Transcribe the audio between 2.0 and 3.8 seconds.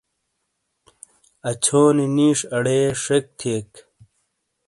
نِیش اڑے شیک تھیئیک۔